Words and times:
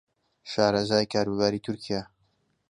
شارەزای 0.51 1.09
کاروباری 1.13 1.63
تورکیا 1.65 2.01